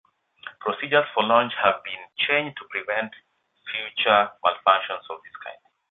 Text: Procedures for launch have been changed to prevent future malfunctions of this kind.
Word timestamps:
Procedures 0.61 1.05
for 1.13 1.21
launch 1.21 1.53
have 1.63 1.83
been 1.83 1.99
changed 2.25 2.57
to 2.57 2.65
prevent 2.71 3.13
future 3.69 4.31
malfunctions 4.43 5.05
of 5.11 5.21
this 5.21 5.37
kind. 5.45 5.59